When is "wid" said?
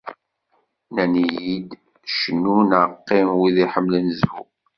3.39-3.57